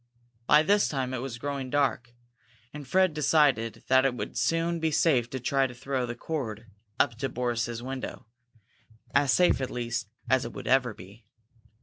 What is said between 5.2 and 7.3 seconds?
to try to throw the cord up to